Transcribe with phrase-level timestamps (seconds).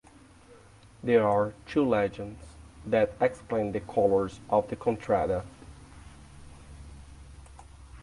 [1.03, 2.41] There are two legends
[2.87, 5.45] that explain the colors of the contrada.